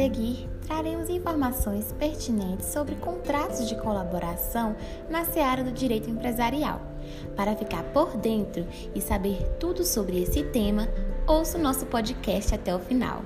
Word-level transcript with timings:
seguir, 0.00 0.48
traremos 0.66 1.10
informações 1.10 1.92
pertinentes 1.98 2.68
sobre 2.68 2.94
contratos 2.94 3.68
de 3.68 3.74
colaboração 3.74 4.74
na 5.10 5.26
seara 5.26 5.62
do 5.62 5.70
direito 5.70 6.08
empresarial. 6.08 6.80
Para 7.36 7.54
ficar 7.54 7.82
por 7.92 8.16
dentro 8.16 8.66
e 8.94 9.00
saber 9.02 9.42
tudo 9.58 9.84
sobre 9.84 10.22
esse 10.22 10.42
tema, 10.42 10.88
ouça 11.26 11.58
o 11.58 11.60
nosso 11.60 11.84
podcast 11.84 12.54
até 12.54 12.74
o 12.74 12.78
final. 12.78 13.20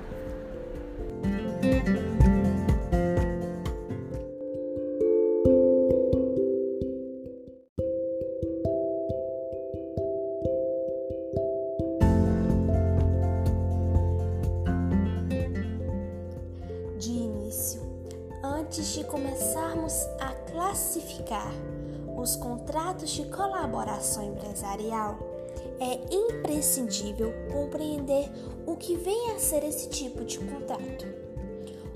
Imprescindível 27.15 27.33
compreender 27.51 28.29
o 28.65 28.75
que 28.75 28.95
vem 28.95 29.31
a 29.31 29.39
ser 29.39 29.63
esse 29.63 29.89
tipo 29.89 30.23
de 30.25 30.39
contrato. 30.39 31.05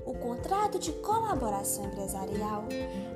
O 0.04 0.14
contrato 0.14 0.78
de 0.78 0.92
colaboração 0.92 1.84
empresarial 1.84 2.64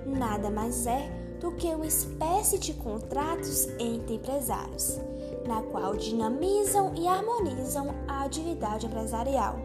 nada 0.06 0.50
mais 0.50 0.86
é 0.86 1.10
do 1.40 1.52
que 1.52 1.66
uma 1.66 1.86
espécie 1.86 2.58
de 2.58 2.74
contratos 2.74 3.66
entre 3.78 4.14
empresários, 4.14 4.98
na 5.46 5.62
qual 5.62 5.96
dinamizam 5.96 6.94
e 6.94 7.06
harmonizam 7.08 7.88
a 8.06 8.24
atividade 8.24 8.86
empresarial, 8.86 9.56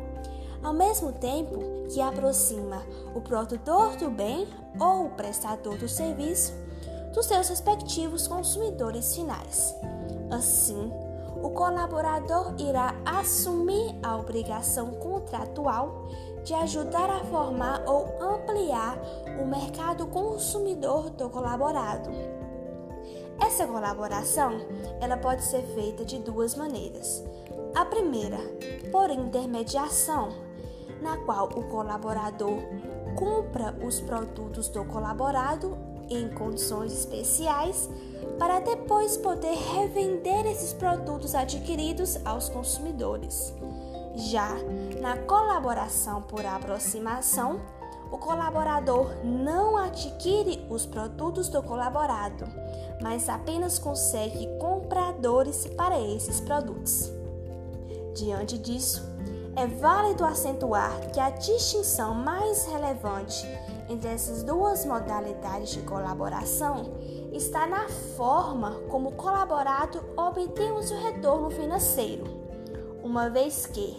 ao 0.64 0.74
mesmo 0.74 1.12
tempo 1.14 1.60
que 1.94 2.02
aproxima 2.02 2.84
o 3.16 3.22
produtor 3.22 3.96
do 3.96 4.10
bem 4.10 4.48
ou 4.80 5.06
o 5.06 5.10
prestador 5.12 5.78
do 5.78 5.88
serviço 5.88 6.54
dos 7.14 7.26
seus 7.26 7.48
respectivos 7.50 8.28
consumidores 8.28 9.16
finais. 9.16 9.74
Assim, 10.32 10.92
o 11.42 11.50
colaborador 11.52 12.54
irá 12.58 12.96
assumir 13.06 13.98
a 14.04 14.18
obrigação 14.18 14.92
contratual 14.92 16.08
de 16.44 16.54
ajudar 16.54 17.10
a 17.10 17.24
formar 17.26 17.84
ou 17.86 18.08
ampliar 18.22 18.98
o 19.42 19.46
mercado 19.46 20.08
consumidor 20.08 21.10
do 21.12 21.30
colaborado. 21.30 22.10
Essa 23.40 23.66
colaboração, 23.66 24.52
ela 25.00 25.16
pode 25.16 25.44
ser 25.44 25.62
feita 25.74 26.04
de 26.04 26.20
duas 26.20 26.56
maneiras. 26.56 27.24
A 27.74 27.86
primeira, 27.86 28.38
por 28.92 29.10
intermediação, 29.10 30.30
na 31.02 31.18
qual 31.18 31.48
o 31.48 31.64
colaborador 31.70 32.58
compra 33.16 33.76
os 33.86 34.02
produtos 34.02 34.68
do 34.68 34.84
colaborado 34.86 35.78
em 36.10 36.28
condições 36.30 36.92
especiais 36.92 37.90
para 38.40 38.62
depois 38.62 39.18
poder 39.18 39.54
revender 39.54 40.46
esses 40.48 40.72
produtos 40.72 41.36
adquiridos 41.36 42.18
aos 42.26 42.48
consumidores. 42.48 43.54
Já 44.16 44.50
na 45.02 45.18
colaboração 45.18 46.22
por 46.22 46.46
aproximação, 46.46 47.62
o 48.12 48.18
colaborador 48.18 49.14
não 49.24 49.78
adquire 49.78 50.66
os 50.70 50.86
produtos 50.86 51.50
do 51.50 51.62
colaborado, 51.62 52.46
mas 53.02 53.30
apenas 53.30 53.78
consegue 53.78 54.48
compradores 54.58 55.68
para 55.68 56.00
esses 56.00 56.40
produtos. 56.40 57.12
Diante 58.16 58.58
disso, 58.58 59.08
é 59.56 59.68
válido 59.68 60.24
acentuar 60.24 61.12
que 61.12 61.20
a 61.20 61.30
distinção 61.30 62.14
mais 62.14 62.66
relevante 62.66 63.46
entre 63.90 64.10
essas 64.10 64.44
duas 64.44 64.86
modalidades 64.86 65.72
de 65.72 65.82
colaboração 65.82 66.92
está 67.32 67.68
na 67.68 67.88
forma 67.88 68.82
como 68.90 69.10
o 69.10 69.16
colaborado 69.16 70.04
obtém 70.18 70.72
o 70.72 70.82
seu 70.82 70.98
retorno 70.98 71.50
financeiro, 71.50 72.26
uma 73.04 73.30
vez 73.30 73.66
que, 73.66 73.98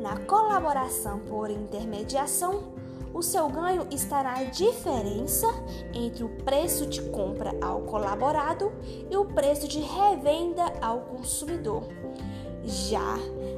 na 0.00 0.16
colaboração 0.18 1.20
por 1.20 1.50
intermediação, 1.50 2.72
o 3.14 3.22
seu 3.22 3.48
ganho 3.48 3.86
está 3.90 4.22
na 4.22 4.44
diferença 4.44 5.46
entre 5.92 6.24
o 6.24 6.30
preço 6.44 6.86
de 6.86 7.02
compra 7.10 7.54
ao 7.60 7.82
colaborado 7.82 8.72
e 9.10 9.16
o 9.16 9.26
preço 9.26 9.68
de 9.68 9.80
revenda 9.80 10.64
ao 10.80 11.00
consumidor. 11.00 11.84
Já 12.64 13.16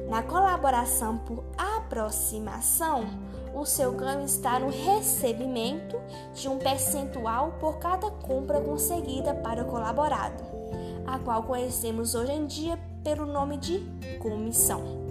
na 0.09 0.23
colaboração 0.23 1.17
por 1.19 1.43
aproximação, 1.57 3.05
o 3.55 3.65
seu 3.65 3.93
ganho 3.93 4.25
está 4.25 4.59
no 4.59 4.69
recebimento 4.69 5.97
de 6.33 6.49
um 6.49 6.57
percentual 6.57 7.53
por 7.59 7.77
cada 7.77 8.11
compra 8.11 8.59
conseguida 8.59 9.33
para 9.33 9.63
o 9.63 9.65
colaborado, 9.65 10.43
a 11.07 11.17
qual 11.19 11.43
conhecemos 11.43 12.13
hoje 12.15 12.33
em 12.33 12.45
dia 12.45 12.77
pelo 13.03 13.25
nome 13.25 13.57
de 13.57 13.79
comissão. 14.19 15.04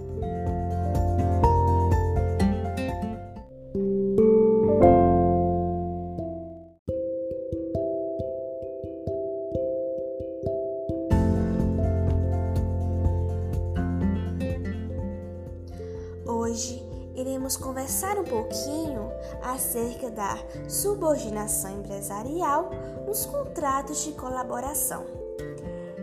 Subordinação 20.67 21.79
empresarial 21.79 22.69
nos 23.05 23.25
contratos 23.25 24.03
de 24.03 24.11
colaboração. 24.13 25.05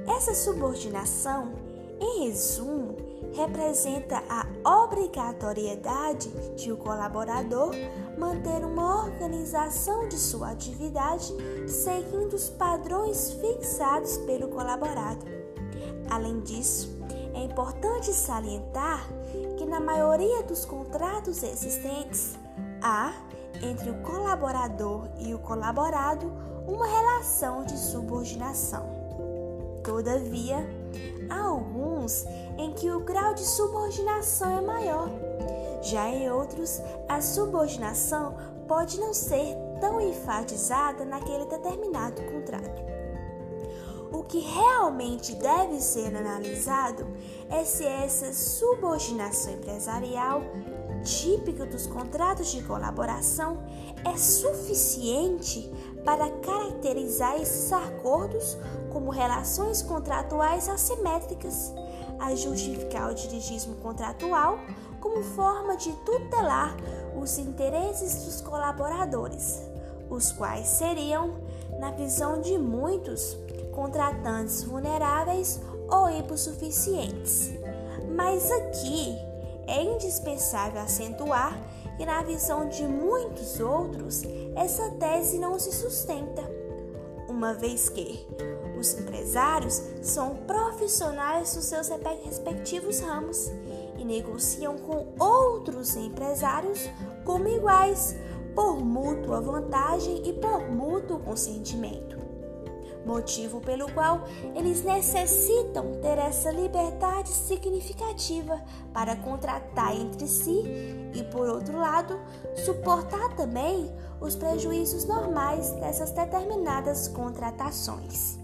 Essa 0.06 0.34
subordinação, 0.34 1.52
em 2.00 2.24
resumo, 2.24 2.96
representa 3.32 4.22
a 4.28 4.84
obrigatoriedade 4.84 6.28
de 6.54 6.70
o 6.70 6.76
colaborador 6.76 7.72
manter 8.18 8.64
uma 8.64 9.04
organização 9.04 10.06
de 10.08 10.18
sua 10.18 10.50
atividade 10.50 11.32
seguindo 11.66 12.34
os 12.34 12.50
padrões 12.50 13.32
fixados 13.32 14.18
pelo 14.18 14.48
colaborado. 14.48 15.24
Além 16.10 16.40
disso, 16.40 16.90
é 17.34 17.42
importante 17.44 18.12
salientar 18.12 19.08
que 19.56 19.64
na 19.64 19.80
maioria 19.80 20.42
dos 20.42 20.64
contratos 20.64 21.42
existentes 21.42 22.38
há 22.82 23.14
entre 23.60 23.90
o 23.90 24.02
colaborador 24.02 25.08
e 25.18 25.34
o 25.34 25.38
colaborado 25.38 26.32
uma 26.66 26.86
relação 26.86 27.64
de 27.64 27.76
subordinação. 27.76 28.86
Todavia, 29.82 30.64
há 31.28 31.40
alguns 31.40 32.24
em 32.56 32.72
que 32.72 32.90
o 32.90 33.00
grau 33.00 33.34
de 33.34 33.42
subordinação 33.42 34.58
é 34.58 34.60
maior. 34.60 35.08
Já 35.82 36.08
em 36.08 36.30
outros, 36.30 36.80
a 37.08 37.20
subordinação 37.20 38.36
pode 38.68 39.00
não 39.00 39.12
ser 39.12 39.56
tão 39.80 40.00
enfatizada 40.00 41.04
naquele 41.04 41.46
determinado 41.46 42.22
contrato. 42.22 42.82
O 44.12 44.22
que 44.22 44.38
realmente 44.38 45.34
deve 45.34 45.80
ser 45.80 46.14
analisado 46.14 47.06
é 47.50 47.64
se 47.64 47.84
essa 47.84 48.32
subordinação 48.32 49.54
empresarial, 49.54 50.42
típica 51.02 51.66
dos 51.66 51.86
contratos 51.86 52.50
de 52.50 52.62
colaboração, 52.62 53.58
é 54.04 54.16
suficiente 54.16 55.70
para 56.04 56.28
caracterizar 56.28 57.40
esses 57.40 57.72
acordos 57.72 58.56
como 58.90 59.10
relações 59.10 59.82
contratuais 59.82 60.68
assimétricas, 60.68 61.72
a 62.18 62.34
justificar 62.34 63.10
o 63.10 63.14
dirigismo 63.14 63.76
contratual 63.76 64.58
como 65.00 65.22
forma 65.22 65.76
de 65.76 65.92
tutelar 66.04 66.76
os 67.20 67.38
interesses 67.38 68.24
dos 68.24 68.40
colaboradores, 68.40 69.60
os 70.08 70.30
quais 70.32 70.68
seriam, 70.68 71.34
na 71.78 71.90
visão 71.90 72.40
de 72.40 72.56
muitos, 72.58 73.36
contratantes 73.72 74.62
vulneráveis 74.62 75.60
ou 75.88 76.08
hipossuficientes. 76.10 77.50
Mas 78.14 78.50
aqui 78.50 79.31
é 79.66 79.82
indispensável 79.82 80.80
acentuar 80.80 81.58
que, 81.96 82.06
na 82.06 82.22
visão 82.22 82.68
de 82.68 82.86
muitos 82.86 83.60
outros, 83.60 84.22
essa 84.56 84.90
tese 84.92 85.38
não 85.38 85.58
se 85.58 85.72
sustenta, 85.72 86.42
uma 87.28 87.54
vez 87.54 87.88
que 87.88 88.26
os 88.78 88.94
empresários 88.94 89.82
são 90.02 90.36
profissionais 90.46 91.54
dos 91.54 91.64
seus 91.64 91.88
respectivos 92.24 93.00
ramos 93.00 93.50
e 93.98 94.04
negociam 94.04 94.76
com 94.78 95.06
outros 95.18 95.96
empresários 95.96 96.88
como 97.24 97.48
iguais, 97.48 98.16
por 98.54 98.84
mútua 98.84 99.40
vantagem 99.40 100.28
e 100.28 100.32
por 100.34 100.68
mútuo 100.70 101.20
consentimento. 101.20 102.21
Motivo 103.04 103.60
pelo 103.60 103.90
qual 103.92 104.24
eles 104.54 104.82
necessitam 104.82 105.92
ter 106.00 106.18
essa 106.18 106.50
liberdade 106.50 107.28
significativa 107.28 108.60
para 108.92 109.16
contratar 109.16 109.94
entre 109.94 110.26
si 110.26 110.62
e, 111.14 111.22
por 111.24 111.48
outro 111.48 111.78
lado, 111.78 112.18
suportar 112.64 113.34
também 113.36 113.90
os 114.20 114.36
prejuízos 114.36 115.04
normais 115.04 115.72
dessas 115.72 116.10
determinadas 116.12 117.08
contratações. 117.08 118.38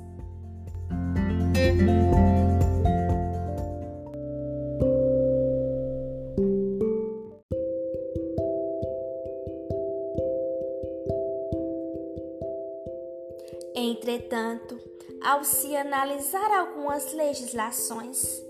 Ao 15.29 15.45
se 15.45 15.77
analisar 15.77 16.51
algumas 16.59 17.13
legislações, 17.13 18.43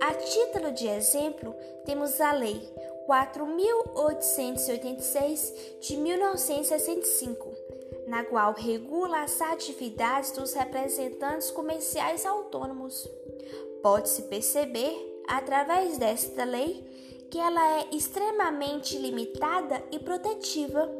a 0.00 0.14
título 0.14 0.72
de 0.72 0.88
exemplo, 0.88 1.54
temos 1.84 2.18
a 2.18 2.32
Lei 2.32 2.66
4.886 3.06 5.52
de 5.82 5.98
1965, 5.98 7.46
na 8.08 8.24
qual 8.24 8.54
regula 8.54 9.22
as 9.22 9.38
atividades 9.38 10.30
dos 10.30 10.54
representantes 10.54 11.50
comerciais 11.50 12.24
autônomos. 12.24 13.06
Pode-se 13.82 14.22
perceber, 14.22 14.96
através 15.28 15.98
desta 15.98 16.44
lei, 16.44 16.82
que 17.30 17.38
ela 17.38 17.80
é 17.80 17.88
extremamente 17.92 18.96
limitada 18.96 19.84
e 19.92 19.98
protetiva, 19.98 20.90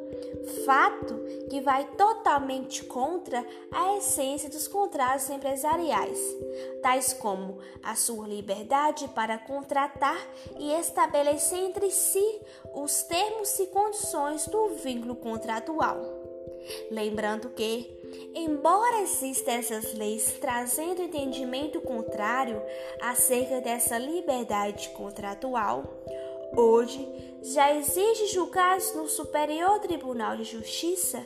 fato 0.65 1.15
que 1.49 1.61
vai 1.61 1.85
totalmente 1.97 2.85
contra 2.85 3.45
a 3.73 3.97
essência 3.97 4.49
dos 4.49 4.69
contratos 4.69 5.29
empresariais, 5.31 6.19
tais 6.83 7.13
como 7.13 7.59
a 7.83 7.95
sua 7.95 8.27
liberdade 8.27 9.09
para 9.09 9.39
contratar 9.39 10.19
e 10.59 10.73
estabelecer 10.73 11.59
entre 11.59 11.91
si 11.91 12.41
os 12.75 13.03
termos 13.05 13.59
e 13.59 13.67
condições 13.67 14.47
do 14.47 14.69
vínculo 14.77 15.17
contratual. 15.17 15.99
Lembrando 16.91 17.51
que 17.51 18.03
Embora 18.35 19.01
existam 19.01 19.53
essas 19.53 19.95
leis 19.95 20.39
trazendo 20.41 21.03
entendimento 21.03 21.81
contrário 21.81 22.63
acerca 23.01 23.61
dessa 23.61 23.99
liberdade 23.99 24.89
contratual, 24.91 25.85
hoje 26.57 27.07
já 27.43 27.75
existe 27.75 28.27
julgados 28.29 28.95
no 28.95 29.09
Superior 29.09 29.79
Tribunal 29.81 30.37
de 30.37 30.45
Justiça 30.45 31.25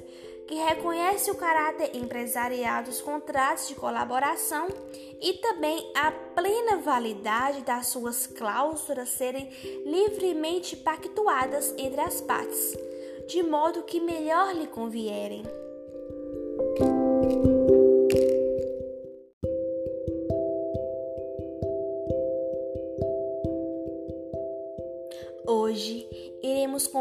que 0.49 0.55
reconhece 0.55 1.31
o 1.31 1.35
caráter 1.35 1.95
empresarial 1.95 2.83
dos 2.83 3.03
contratos 3.03 3.69
de 3.69 3.75
colaboração 3.75 4.67
e 5.21 5.35
também 5.35 5.93
a 5.95 6.11
plena 6.11 6.79
validade 6.79 7.61
das 7.61 7.89
suas 7.89 8.27
cláusulas 8.27 9.11
serem 9.11 9.51
livremente 9.85 10.75
pactuadas 10.75 11.75
entre 11.77 12.01
as 12.01 12.23
partes, 12.23 12.75
de 13.27 13.43
modo 13.43 13.83
que 13.83 14.01
melhor 14.01 14.55
lhe 14.55 14.67
convierem. 14.67 15.45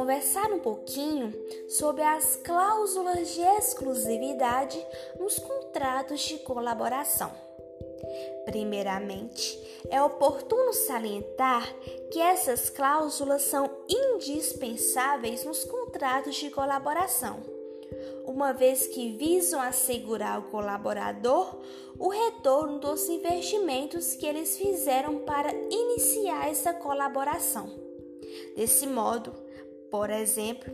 Conversar 0.08 0.50
um 0.54 0.60
pouquinho 0.60 1.34
sobre 1.68 2.02
as 2.02 2.38
cláusulas 2.38 3.28
de 3.34 3.42
exclusividade 3.42 4.82
nos 5.20 5.38
contratos 5.38 6.22
de 6.22 6.38
colaboração. 6.38 7.30
Primeiramente, 8.46 9.60
é 9.90 10.02
oportuno 10.02 10.72
salientar 10.72 11.70
que 12.10 12.22
essas 12.22 12.70
cláusulas 12.70 13.42
são 13.42 13.70
indispensáveis 13.90 15.44
nos 15.44 15.66
contratos 15.66 16.38
de 16.38 16.52
colaboração, 16.52 17.44
uma 18.26 18.54
vez 18.54 18.88
que 18.88 19.12
visam 19.18 19.60
assegurar 19.60 20.38
ao 20.38 20.44
colaborador 20.44 21.54
o 22.00 22.08
retorno 22.08 22.80
dos 22.80 23.10
investimentos 23.10 24.16
que 24.16 24.26
eles 24.26 24.56
fizeram 24.56 25.20
para 25.26 25.54
iniciar 25.54 26.50
essa 26.50 26.74
colaboração. 26.74 27.70
Desse 28.56 28.88
modo, 28.88 29.47
por 29.90 30.10
exemplo, 30.10 30.72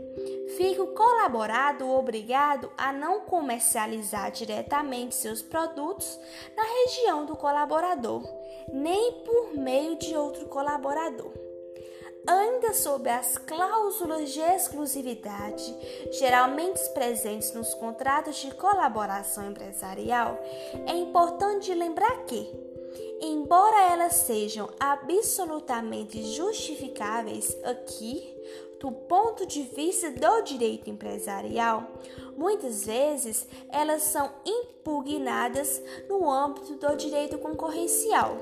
fica 0.58 0.84
o 0.84 0.94
colaborado 0.94 1.90
obrigado 1.90 2.72
a 2.78 2.92
não 2.92 3.22
comercializar 3.22 4.32
diretamente 4.32 5.16
seus 5.16 5.42
produtos 5.42 6.20
na 6.56 6.64
região 6.64 7.26
do 7.26 7.36
colaborador, 7.36 8.24
nem 8.72 9.24
por 9.24 9.54
meio 9.56 9.96
de 9.98 10.16
outro 10.16 10.48
colaborador. 10.48 11.32
Ainda 12.26 12.74
sob 12.74 13.10
as 13.10 13.38
cláusulas 13.38 14.32
de 14.32 14.40
exclusividade, 14.40 15.76
geralmente 16.12 16.80
presentes 16.94 17.52
nos 17.54 17.74
contratos 17.74 18.38
de 18.38 18.50
colaboração 18.56 19.50
empresarial, 19.50 20.40
é 20.88 20.96
importante 20.96 21.74
lembrar 21.74 22.24
que, 22.24 22.50
embora 23.20 23.92
elas 23.92 24.14
sejam 24.14 24.70
absolutamente 24.80 26.24
justificáveis 26.24 27.58
aqui, 27.66 28.33
do 28.84 28.92
ponto 28.92 29.46
de 29.46 29.62
vista 29.62 30.12
do 30.12 30.42
direito 30.42 30.90
empresarial, 30.90 31.88
muitas 32.36 32.86
vezes 32.86 33.48
elas 33.70 34.02
são 34.02 34.30
impugnadas 34.46 35.82
no 36.10 36.30
âmbito 36.30 36.76
do 36.76 36.94
direito 36.98 37.38
concorrencial, 37.38 38.36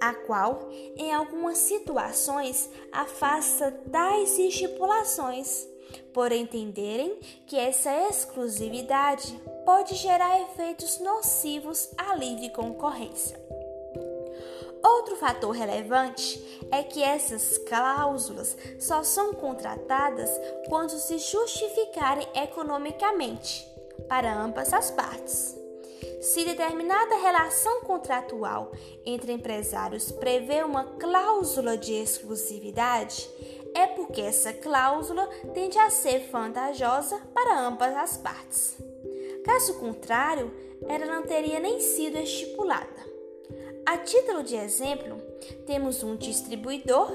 a 0.00 0.12
qual, 0.12 0.68
em 0.96 1.14
algumas 1.14 1.58
situações, 1.58 2.68
afasta 2.90 3.70
tais 3.92 4.36
estipulações, 4.36 5.68
por 6.12 6.32
entenderem 6.32 7.16
que 7.46 7.56
essa 7.56 8.08
exclusividade 8.08 9.40
pode 9.64 9.94
gerar 9.94 10.40
efeitos 10.40 10.98
nocivos 10.98 11.88
à 11.96 12.16
livre 12.16 12.50
concorrência. 12.50 13.38
Outro 14.82 15.16
fator 15.16 15.50
relevante 15.50 16.60
é 16.70 16.82
que 16.82 17.02
essas 17.02 17.58
cláusulas 17.58 18.56
só 18.78 19.02
são 19.02 19.32
contratadas 19.34 20.30
quando 20.68 20.90
se 20.90 21.18
justificarem 21.18 22.26
economicamente 22.34 23.66
para 24.08 24.32
ambas 24.40 24.72
as 24.72 24.90
partes. 24.90 25.56
Se 26.20 26.44
determinada 26.44 27.16
relação 27.16 27.80
contratual 27.82 28.72
entre 29.04 29.32
empresários 29.32 30.10
prevê 30.10 30.62
uma 30.62 30.84
cláusula 30.84 31.76
de 31.76 31.92
exclusividade, 31.94 33.28
é 33.74 33.86
porque 33.86 34.20
essa 34.20 34.52
cláusula 34.52 35.26
tende 35.54 35.78
a 35.78 35.90
ser 35.90 36.28
vantajosa 36.30 37.18
para 37.32 37.60
ambas 37.60 37.96
as 37.96 38.16
partes. 38.16 38.76
Caso 39.44 39.74
contrário, 39.78 40.52
ela 40.88 41.06
não 41.06 41.22
teria 41.22 41.60
nem 41.60 41.80
sido 41.80 42.18
estipulada. 42.18 43.07
A 43.88 43.96
título 43.96 44.42
de 44.42 44.54
exemplo, 44.54 45.16
temos 45.64 46.02
um 46.02 46.14
distribuidor 46.14 47.10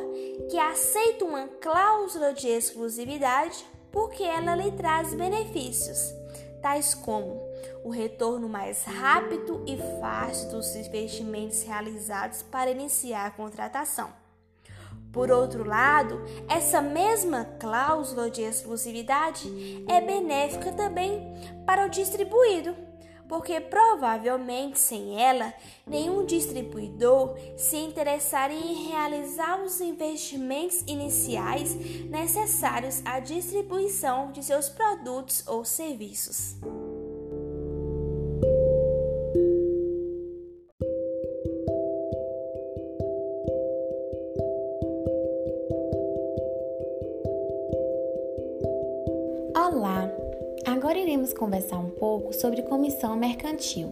que 0.49 0.57
aceita 0.57 1.23
uma 1.23 1.47
cláusula 1.61 2.33
de 2.33 2.47
exclusividade 2.47 3.63
porque 3.91 4.23
ela 4.23 4.55
lhe 4.55 4.71
traz 4.71 5.13
benefícios, 5.13 6.11
tais 6.63 6.95
como 6.95 7.39
o 7.83 7.91
retorno 7.91 8.49
mais 8.49 8.85
rápido 8.85 9.63
e 9.67 9.77
fácil 10.01 10.49
dos 10.49 10.75
investimentos 10.75 11.61
realizados 11.61 12.41
para 12.41 12.71
iniciar 12.71 13.27
a 13.27 13.31
contratação. 13.31 14.11
Por 15.11 15.29
outro 15.29 15.63
lado, 15.63 16.23
essa 16.49 16.81
mesma 16.81 17.45
cláusula 17.59 18.31
de 18.31 18.41
exclusividade 18.41 19.85
é 19.87 20.01
benéfica 20.01 20.71
também 20.71 21.35
para 21.67 21.85
o 21.85 21.89
distribuído 21.89 22.75
porque 23.33 23.59
provavelmente 23.59 24.77
sem 24.77 25.19
ela, 25.19 25.51
nenhum 25.87 26.23
distribuidor 26.23 27.35
se 27.57 27.77
interessaria 27.77 28.55
em 28.55 28.89
realizar 28.89 29.59
os 29.63 29.81
investimentos 29.81 30.83
iniciais 30.85 31.73
necessários 32.11 33.01
à 33.03 33.19
distribuição 33.19 34.31
de 34.31 34.43
seus 34.43 34.69
produtos 34.69 35.43
ou 35.47 35.65
serviços. 35.65 36.57
Conversar 51.37 51.79
um 51.79 51.89
pouco 51.89 52.33
sobre 52.33 52.61
comissão 52.61 53.15
mercantil. 53.15 53.91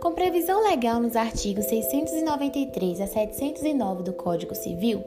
Com 0.00 0.12
previsão 0.12 0.62
legal 0.62 1.00
nos 1.00 1.16
artigos 1.16 1.66
693 1.66 3.00
a 3.00 3.06
709 3.06 4.02
do 4.02 4.12
Código 4.12 4.54
Civil, 4.54 5.02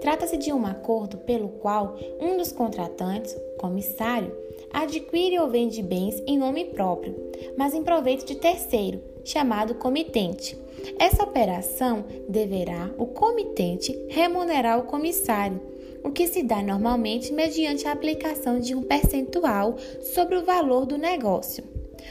trata-se 0.00 0.36
de 0.36 0.52
um 0.52 0.66
acordo 0.66 1.18
pelo 1.18 1.48
qual 1.48 1.96
um 2.20 2.36
dos 2.36 2.52
contratantes, 2.52 3.36
comissário, 3.58 4.36
adquire 4.72 5.38
ou 5.38 5.48
vende 5.48 5.82
bens 5.82 6.22
em 6.26 6.38
nome 6.38 6.66
próprio, 6.66 7.14
mas 7.56 7.74
em 7.74 7.82
proveito 7.82 8.26
de 8.26 8.36
terceiro, 8.36 9.02
chamado 9.24 9.74
comitente. 9.74 10.56
Essa 10.98 11.24
operação 11.24 12.04
deverá 12.28 12.90
o 12.98 13.06
comitente 13.06 13.98
remunerar 14.08 14.78
o 14.78 14.84
comissário, 14.84 15.60
o 16.06 16.12
que 16.12 16.28
se 16.28 16.44
dá 16.44 16.62
normalmente 16.62 17.32
mediante 17.32 17.88
a 17.88 17.92
aplicação 17.92 18.60
de 18.60 18.76
um 18.76 18.82
percentual 18.82 19.74
sobre 20.14 20.36
o 20.36 20.44
valor 20.44 20.86
do 20.86 20.96
negócio. 20.96 21.64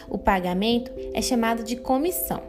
O 0.10 0.18
pagamento 0.18 0.92
é 1.14 1.22
chamado 1.22 1.64
de 1.64 1.78
comissão, 1.78 2.42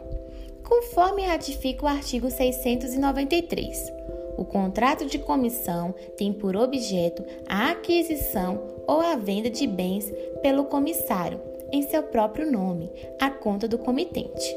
conforme 0.61 1.21
ratifica 1.21 1.85
o 1.85 1.87
artigo 1.87 2.29
693. 2.29 3.93
O 4.37 4.43
contrato 4.43 5.05
de 5.05 5.17
comissão 5.19 5.95
tem 6.17 6.33
por 6.33 6.57
objeto 6.57 7.23
a 7.47 7.71
aquisição 7.71 8.61
ou 8.85 8.99
a 8.99 9.15
venda 9.15 9.49
de 9.49 9.65
bens 9.65 10.11
pelo 10.41 10.65
comissário, 10.65 11.39
em 11.71 11.81
seu 11.83 12.03
próprio 12.03 12.51
nome, 12.51 12.91
à 13.21 13.29
conta 13.29 13.69
do 13.69 13.77
comitente. 13.77 14.53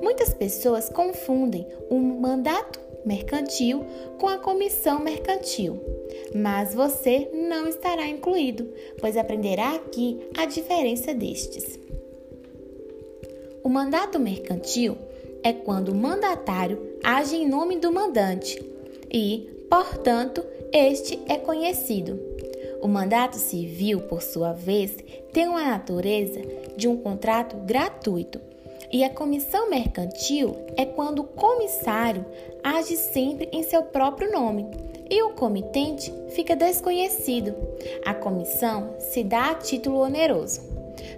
Muitas 0.00 0.32
pessoas 0.32 0.88
confundem 0.88 1.66
o 1.90 1.98
mandato 1.98 2.80
mercantil 3.04 3.84
com 4.18 4.28
a 4.28 4.38
comissão 4.38 5.00
mercantil, 5.00 5.80
mas 6.34 6.74
você 6.74 7.30
não 7.32 7.66
estará 7.66 8.06
incluído, 8.06 8.68
pois 9.00 9.16
aprenderá 9.16 9.74
aqui 9.74 10.18
a 10.36 10.46
diferença 10.46 11.12
destes. 11.14 11.78
O 13.62 13.68
mandato 13.68 14.18
mercantil 14.18 14.96
é 15.42 15.52
quando 15.52 15.90
o 15.90 15.94
mandatário 15.94 16.96
age 17.02 17.36
em 17.36 17.48
nome 17.48 17.78
do 17.78 17.92
mandante 17.92 18.60
e, 19.12 19.48
portanto, 19.68 20.44
este 20.72 21.20
é 21.28 21.36
conhecido. 21.36 22.18
O 22.80 22.88
mandato 22.88 23.36
civil, 23.36 24.00
por 24.00 24.22
sua 24.22 24.52
vez, 24.52 24.96
tem 25.32 25.46
uma 25.46 25.62
natureza 25.64 26.40
de 26.76 26.88
um 26.88 26.96
contrato 26.96 27.56
gratuito. 27.58 28.40
E 28.92 29.02
a 29.02 29.08
comissão 29.08 29.70
mercantil 29.70 30.54
é 30.76 30.84
quando 30.84 31.20
o 31.20 31.24
comissário 31.24 32.26
age 32.62 32.96
sempre 32.96 33.48
em 33.50 33.62
seu 33.62 33.82
próprio 33.84 34.30
nome 34.30 34.66
e 35.10 35.22
o 35.22 35.30
comitente 35.30 36.12
fica 36.30 36.54
desconhecido. 36.54 37.54
A 38.04 38.12
comissão 38.12 38.94
se 38.98 39.24
dá 39.24 39.50
a 39.50 39.54
título 39.54 40.00
oneroso. 40.00 40.60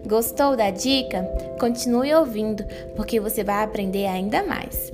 Gostou 0.06 0.56
da 0.56 0.70
dica? 0.70 1.24
Continue 1.58 2.14
ouvindo, 2.14 2.64
porque 2.94 3.18
você 3.18 3.42
vai 3.42 3.64
aprender 3.64 4.06
ainda 4.06 4.44
mais. 4.44 4.92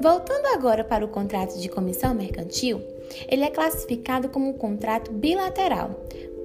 Voltando 0.00 0.46
agora 0.46 0.84
para 0.84 1.04
o 1.04 1.08
contrato 1.08 1.58
de 1.58 1.68
comissão 1.68 2.14
mercantil, 2.14 2.82
ele 3.28 3.44
é 3.44 3.50
classificado 3.50 4.28
como 4.28 4.48
um 4.48 4.52
contrato 4.52 5.10
bilateral, 5.10 5.90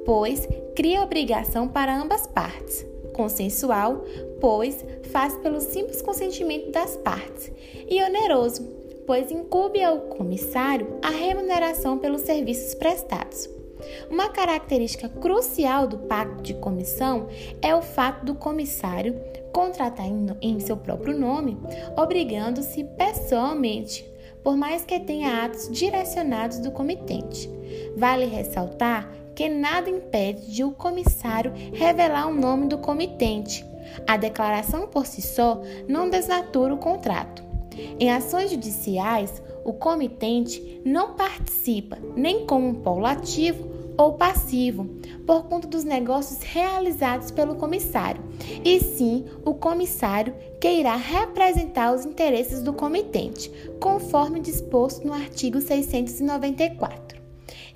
pois 0.05 0.47
cria 0.75 1.01
obrigação 1.01 1.67
para 1.67 1.97
ambas 1.97 2.27
partes, 2.27 2.85
consensual, 3.13 4.03
pois 4.39 4.83
faz 5.11 5.35
pelo 5.37 5.61
simples 5.61 6.01
consentimento 6.01 6.71
das 6.71 6.95
partes, 6.97 7.51
e 7.89 8.01
oneroso, 8.03 8.63
pois 9.05 9.31
incube 9.31 9.83
ao 9.83 9.99
comissário 10.01 10.99
a 11.01 11.09
remuneração 11.09 11.97
pelos 11.97 12.21
serviços 12.21 12.73
prestados. 12.73 13.49
Uma 14.09 14.29
característica 14.29 15.09
crucial 15.09 15.87
do 15.87 15.99
pacto 15.99 16.41
de 16.41 16.53
comissão 16.55 17.27
é 17.61 17.75
o 17.75 17.81
fato 17.81 18.25
do 18.25 18.35
comissário 18.35 19.15
contratar 19.51 20.07
em 20.41 20.59
seu 20.59 20.75
próprio 20.75 21.17
nome, 21.17 21.57
obrigando-se 21.95 22.83
pessoalmente, 22.83 24.05
por 24.43 24.57
mais 24.57 24.83
que 24.83 24.99
tenha 24.99 25.45
atos 25.45 25.69
direcionados 25.71 26.59
do 26.59 26.71
comitente. 26.71 27.49
Vale 27.95 28.25
ressaltar 28.25 29.09
que 29.35 29.49
nada 29.49 29.89
impede 29.89 30.51
de 30.51 30.63
o 30.63 30.71
comissário 30.71 31.53
revelar 31.73 32.27
o 32.27 32.33
nome 32.33 32.67
do 32.67 32.77
comitente. 32.77 33.65
A 34.07 34.17
declaração 34.17 34.87
por 34.87 35.05
si 35.05 35.21
só 35.21 35.61
não 35.87 36.09
desnatura 36.09 36.73
o 36.73 36.77
contrato. 36.77 37.43
Em 37.99 38.11
ações 38.11 38.49
judiciais, 38.49 39.43
o 39.65 39.73
comitente 39.73 40.81
não 40.85 41.13
participa 41.13 41.97
nem 42.15 42.45
como 42.45 42.67
um 42.67 42.75
polo 42.75 43.05
ativo 43.05 43.75
ou 43.97 44.13
passivo, 44.13 44.85
por 45.25 45.43
conta 45.45 45.67
dos 45.67 45.83
negócios 45.83 46.41
realizados 46.41 47.31
pelo 47.31 47.55
comissário, 47.55 48.21
e 48.63 48.79
sim 48.79 49.25
o 49.45 49.53
comissário 49.53 50.35
que 50.59 50.69
irá 50.69 50.95
representar 50.95 51.93
os 51.93 52.05
interesses 52.05 52.61
do 52.61 52.73
comitente, 52.73 53.49
conforme 53.79 54.39
disposto 54.39 55.05
no 55.05 55.13
artigo 55.13 55.61
694. 55.61 57.14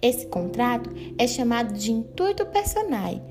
Esse 0.02 0.28
contrato 0.28 0.90
é 1.18 1.28
chamado 1.28 1.74
de 1.74 1.92
intuito 1.92 2.46
personae 2.46 3.22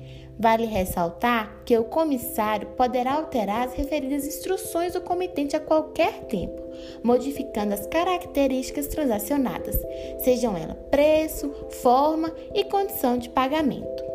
Vale 0.41 0.65
ressaltar 0.65 1.63
que 1.65 1.77
o 1.77 1.83
comissário 1.83 2.69
poderá 2.69 3.15
alterar 3.15 3.67
as 3.67 3.73
referidas 3.73 4.25
instruções 4.25 4.93
do 4.93 5.01
comitente 5.01 5.53
a 5.53 5.59
qualquer 5.59 6.27
tempo, 6.27 6.63
modificando 7.03 7.73
as 7.73 7.85
características 7.85 8.87
transacionadas, 8.87 9.77
sejam 10.23 10.55
elas 10.55 10.77
preço, 10.89 11.53
forma 11.81 12.33
e 12.55 12.63
condição 12.63 13.17
de 13.17 13.27
pagamento. 13.27 14.08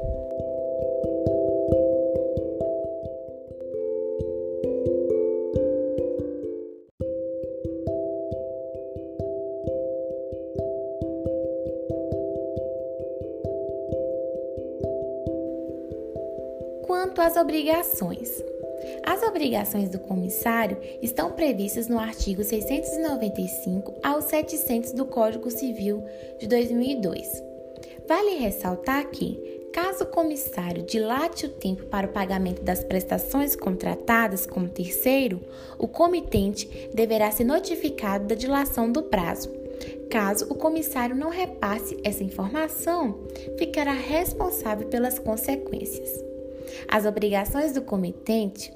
Quanto 16.95 17.21
às 17.21 17.37
obrigações. 17.37 18.41
As 19.05 19.21
obrigações 19.25 19.89
do 19.89 19.99
comissário 19.99 20.79
estão 21.03 21.33
previstas 21.33 21.89
no 21.89 21.99
artigo 21.99 22.45
695 22.45 23.95
ao 24.01 24.23
700 24.23 24.93
do 24.93 25.05
Código 25.05 25.51
Civil 25.51 26.05
de 26.39 26.47
2002. 26.47 27.43
Vale 28.07 28.37
ressaltar 28.37 29.11
que, 29.11 29.69
caso 29.73 30.05
o 30.05 30.07
comissário 30.07 30.85
dilate 30.85 31.47
o 31.47 31.49
tempo 31.49 31.85
para 31.87 32.07
o 32.07 32.13
pagamento 32.13 32.63
das 32.63 32.85
prestações 32.85 33.57
contratadas 33.57 34.47
como 34.47 34.69
terceiro, 34.69 35.41
o 35.77 35.89
comitente 35.89 36.89
deverá 36.95 37.29
ser 37.33 37.43
notificado 37.43 38.29
da 38.29 38.37
dilação 38.37 38.91
do 38.91 39.03
prazo. 39.03 39.51
Caso 40.09 40.47
o 40.49 40.55
comissário 40.55 41.17
não 41.17 41.29
repasse 41.29 41.99
essa 42.05 42.23
informação, 42.23 43.19
ficará 43.59 43.93
responsável 43.93 44.87
pelas 44.87 45.19
consequências. 45.19 46.34
As 46.89 47.07
obrigações 47.07 47.73
do 47.73 47.83
comitente, 47.83 48.73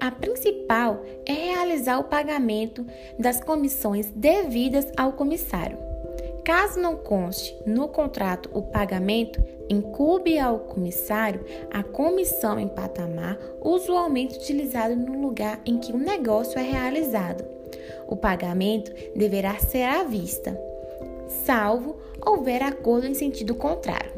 a 0.00 0.10
principal 0.10 1.02
é 1.24 1.32
realizar 1.32 1.98
o 1.98 2.04
pagamento 2.04 2.84
das 3.18 3.42
comissões 3.42 4.10
devidas 4.14 4.86
ao 4.96 5.12
comissário. 5.12 5.78
Caso 6.44 6.78
não 6.78 6.96
conste 6.96 7.56
no 7.64 7.88
contrato 7.88 8.50
o 8.52 8.60
pagamento, 8.60 9.42
incube 9.70 10.38
ao 10.38 10.58
comissário 10.58 11.42
a 11.72 11.82
comissão 11.82 12.60
em 12.60 12.68
patamar 12.68 13.38
usualmente 13.62 14.36
utilizado 14.36 14.94
no 14.94 15.22
lugar 15.22 15.60
em 15.64 15.78
que 15.78 15.90
o 15.90 15.96
negócio 15.96 16.58
é 16.58 16.62
realizado. 16.62 17.44
O 18.06 18.14
pagamento 18.14 18.92
deverá 19.16 19.58
ser 19.58 19.84
à 19.84 20.04
vista, 20.04 20.58
salvo 21.46 21.96
houver 22.24 22.62
acordo 22.62 23.06
em 23.06 23.14
sentido 23.14 23.54
contrário. 23.54 24.12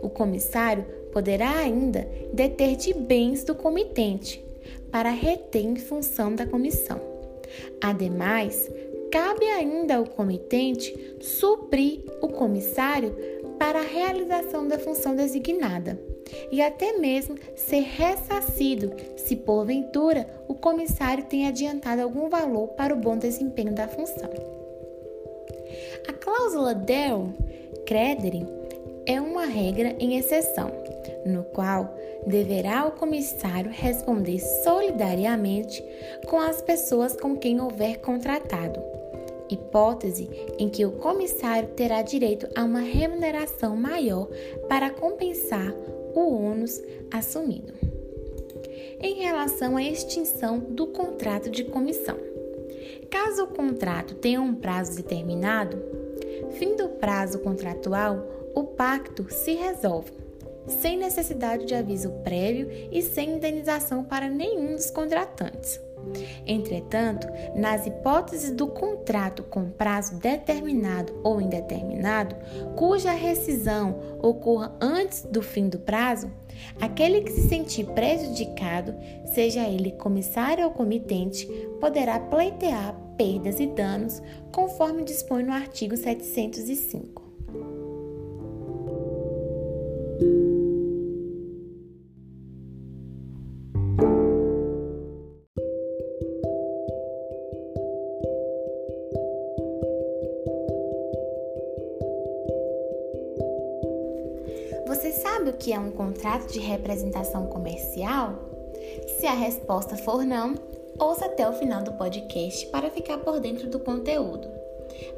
O 0.00 0.08
comissário 0.08 0.86
poderá 1.18 1.50
ainda 1.50 2.08
deter 2.32 2.76
de 2.76 2.94
bens 2.94 3.42
do 3.42 3.52
comitente 3.52 4.40
para 4.88 5.10
reter 5.10 5.64
em 5.64 5.74
função 5.74 6.32
da 6.32 6.46
comissão. 6.46 7.00
Ademais, 7.80 8.70
cabe 9.10 9.44
ainda 9.46 9.96
ao 9.96 10.04
comitente 10.04 11.16
suprir 11.20 12.04
o 12.22 12.28
comissário 12.28 13.16
para 13.58 13.80
a 13.80 13.82
realização 13.82 14.68
da 14.68 14.78
função 14.78 15.16
designada 15.16 16.00
e 16.52 16.62
até 16.62 16.96
mesmo 16.98 17.34
ser 17.56 17.80
ressarcido 17.80 18.92
se 19.16 19.34
porventura 19.34 20.24
o 20.46 20.54
comissário 20.54 21.24
tem 21.24 21.48
adiantado 21.48 22.00
algum 22.00 22.28
valor 22.28 22.68
para 22.68 22.94
o 22.94 22.96
bom 22.96 23.18
desempenho 23.18 23.74
da 23.74 23.88
função. 23.88 24.30
A 26.06 26.12
cláusula 26.12 26.76
del 26.76 27.30
credere 27.84 28.46
é 29.04 29.20
uma 29.20 29.46
regra 29.46 29.96
em 29.98 30.18
exceção, 30.18 30.70
no 31.24 31.44
qual 31.44 31.94
deverá 32.26 32.86
o 32.86 32.92
comissário 32.92 33.70
responder 33.70 34.38
solidariamente 34.64 35.84
com 36.26 36.40
as 36.40 36.62
pessoas 36.62 37.16
com 37.16 37.36
quem 37.36 37.60
houver 37.60 37.98
contratado, 38.00 38.80
hipótese 39.50 40.28
em 40.58 40.68
que 40.68 40.84
o 40.84 40.92
comissário 40.92 41.68
terá 41.70 42.02
direito 42.02 42.48
a 42.54 42.64
uma 42.64 42.80
remuneração 42.80 43.76
maior 43.76 44.28
para 44.68 44.90
compensar 44.90 45.74
o 46.14 46.42
ônus 46.42 46.82
assumido. 47.10 47.72
Em 49.00 49.20
relação 49.20 49.76
à 49.76 49.82
extinção 49.82 50.58
do 50.58 50.88
contrato 50.88 51.50
de 51.50 51.64
comissão. 51.64 52.16
Caso 53.10 53.44
o 53.44 53.48
contrato 53.48 54.14
tenha 54.16 54.40
um 54.40 54.54
prazo 54.54 54.96
determinado, 54.96 55.80
fim 56.52 56.76
do 56.76 56.88
prazo 56.88 57.38
contratual, 57.38 58.26
o 58.54 58.64
pacto 58.64 59.32
se 59.32 59.54
resolve. 59.54 60.12
Sem 60.68 60.98
necessidade 60.98 61.64
de 61.64 61.74
aviso 61.74 62.10
prévio 62.24 62.68
e 62.90 63.02
sem 63.02 63.36
indenização 63.36 64.04
para 64.04 64.28
nenhum 64.28 64.74
dos 64.74 64.90
contratantes. 64.90 65.80
Entretanto, 66.46 67.26
nas 67.54 67.86
hipóteses 67.86 68.50
do 68.50 68.66
contrato 68.68 69.42
com 69.42 69.70
prazo 69.70 70.16
determinado 70.16 71.14
ou 71.22 71.40
indeterminado, 71.40 72.34
cuja 72.76 73.10
rescisão 73.12 73.98
ocorra 74.22 74.74
antes 74.80 75.22
do 75.22 75.42
fim 75.42 75.68
do 75.68 75.78
prazo, 75.78 76.30
aquele 76.80 77.20
que 77.20 77.32
se 77.32 77.48
sentir 77.48 77.84
prejudicado, 77.86 78.94
seja 79.34 79.68
ele 79.68 79.92
comissário 79.92 80.64
ou 80.64 80.70
comitente, 80.70 81.46
poderá 81.80 82.18
pleitear 82.18 82.94
perdas 83.16 83.60
e 83.60 83.66
danos, 83.66 84.22
conforme 84.52 85.02
dispõe 85.02 85.42
no 85.42 85.52
artigo 85.52 85.96
705. 85.96 87.28
Você 104.88 105.12
sabe 105.12 105.50
o 105.50 105.52
que 105.52 105.70
é 105.70 105.78
um 105.78 105.90
contrato 105.90 106.50
de 106.50 106.60
representação 106.60 107.46
comercial? 107.48 108.38
Se 109.18 109.26
a 109.26 109.34
resposta 109.34 109.98
for 109.98 110.24
não, 110.24 110.54
ouça 110.98 111.26
até 111.26 111.46
o 111.46 111.52
final 111.52 111.82
do 111.82 111.92
podcast 111.92 112.66
para 112.68 112.90
ficar 112.90 113.18
por 113.18 113.38
dentro 113.38 113.68
do 113.68 113.78
conteúdo. 113.80 114.48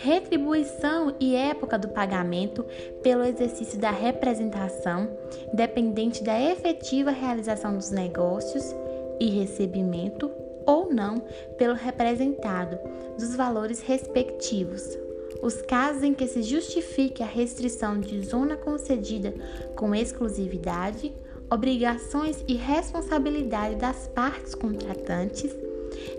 retribuição 0.03 1.15
e 1.21 1.37
época 1.37 1.79
do 1.79 1.89
pagamento 1.89 2.65
pelo 3.03 3.25
exercício 3.25 3.79
da 3.79 3.91
representação, 3.91 5.09
dependente 5.53 6.25
da 6.25 6.41
efetiva 6.41 7.11
realização 7.11 7.77
dos 7.77 7.91
negócios 7.91 8.75
e 9.21 9.31
recebimento 9.31 10.31
ou 10.67 10.93
não 10.93 11.21
pelo 11.57 11.75
representado 11.75 12.79
dos 13.17 13.37
valores 13.37 13.81
respectivos. 13.81 14.99
Os 15.43 15.63
casos 15.63 16.03
em 16.03 16.13
que 16.13 16.27
se 16.27 16.43
justifique 16.43 17.23
a 17.23 17.27
restrição 17.27 18.01
de 18.01 18.21
zona 18.25 18.57
concedida 18.57 19.33
com 19.77 19.95
exclusividade, 19.95 21.15
obrigações 21.51 22.45
e 22.49 22.55
responsabilidade 22.55 23.77
das 23.77 24.09
partes 24.09 24.55
contratantes, 24.55 25.55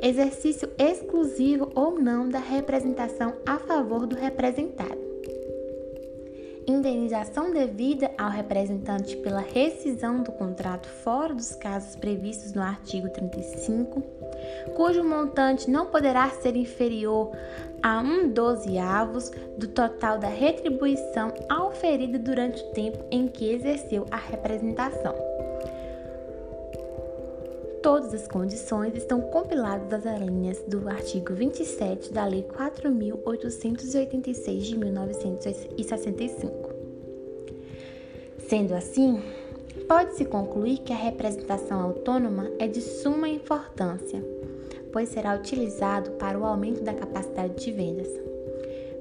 exercício 0.01 0.69
exclusivo 0.77 1.71
ou 1.75 1.99
não 1.99 2.29
da 2.29 2.39
representação 2.39 3.33
a 3.45 3.57
favor 3.57 4.05
do 4.05 4.15
representado 4.15 5.06
indenização 6.67 7.51
devida 7.51 8.11
ao 8.17 8.29
representante 8.29 9.15
pela 9.17 9.39
rescisão 9.39 10.21
do 10.21 10.31
contrato 10.33 10.87
fora 10.87 11.33
dos 11.33 11.55
casos 11.55 11.95
previstos 11.95 12.51
no 12.53 12.61
artigo 12.61 13.09
35, 13.09 14.01
cujo 14.75 15.03
montante 15.03 15.71
não 15.71 15.85
poderá 15.85 16.29
ser 16.29 16.57
inferior 16.57 17.31
a 17.81 17.99
um 17.99 18.29
dozeavos 18.29 19.31
do 19.57 19.67
total 19.69 20.19
da 20.19 20.27
retribuição 20.27 21.33
auferida 21.47 22.19
durante 22.19 22.61
o 22.61 22.71
tempo 22.71 23.03
em 23.09 23.27
que 23.27 23.49
exerceu 23.49 24.05
a 24.11 24.17
representação. 24.17 25.36
Todas 27.87 28.13
as 28.13 28.27
condições 28.27 28.93
estão 28.97 29.21
compiladas 29.21 30.03
nas 30.03 30.19
linhas 30.19 30.61
do 30.67 30.89
artigo 30.89 31.33
27 31.33 32.11
da 32.11 32.25
Lei 32.25 32.43
4.886 32.43 34.59
de 34.59 34.77
1965. 34.77 36.69
Sendo 38.39 38.75
assim, 38.75 39.23
pode-se 39.87 40.25
concluir 40.25 40.79
que 40.79 40.91
a 40.91 40.97
representação 40.97 41.79
autônoma 41.79 42.51
é 42.59 42.67
de 42.67 42.81
suma 42.81 43.29
importância, 43.29 44.21
pois 44.91 45.07
será 45.07 45.33
utilizado 45.33 46.11
para 46.11 46.37
o 46.37 46.43
aumento 46.43 46.83
da 46.83 46.93
capacidade 46.93 47.55
de 47.55 47.71
vendas. 47.71 48.09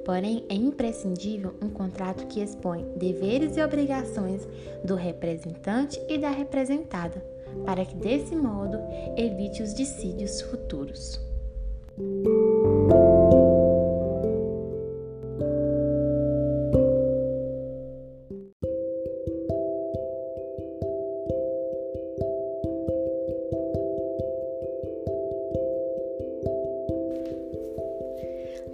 Porém, 0.04 0.44
é 0.48 0.54
imprescindível 0.54 1.54
um 1.60 1.70
contrato 1.70 2.28
que 2.28 2.40
expõe 2.40 2.84
deveres 2.94 3.56
e 3.56 3.64
obrigações 3.64 4.46
do 4.84 4.94
representante 4.94 6.00
e 6.08 6.16
da 6.16 6.30
representada, 6.30 7.34
para 7.64 7.84
que 7.84 7.96
desse 7.96 8.34
modo 8.34 8.78
evite 9.16 9.62
os 9.62 9.74
dissídios 9.74 10.40
futuros. 10.42 11.20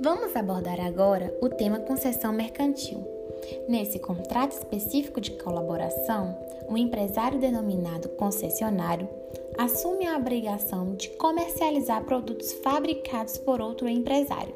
Vamos 0.00 0.34
abordar 0.34 0.80
agora 0.80 1.32
o 1.40 1.48
tema 1.48 1.78
concessão 1.78 2.32
mercantil. 2.32 3.21
Nesse 3.68 3.98
contrato 3.98 4.52
específico 4.52 5.20
de 5.20 5.30
colaboração, 5.32 6.36
o 6.68 6.76
empresário 6.76 7.38
denominado 7.38 8.08
concessionário 8.10 9.08
assume 9.56 10.06
a 10.06 10.16
obrigação 10.16 10.94
de 10.94 11.10
comercializar 11.10 12.04
produtos 12.04 12.52
fabricados 12.52 13.38
por 13.38 13.60
outro 13.60 13.88
empresário, 13.88 14.54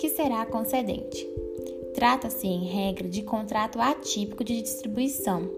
que 0.00 0.08
será 0.08 0.44
concedente. 0.46 1.28
Trata-se, 1.94 2.46
em 2.46 2.64
regra, 2.64 3.08
de 3.08 3.22
contrato 3.22 3.80
atípico 3.80 4.44
de 4.44 4.62
distribuição, 4.62 5.50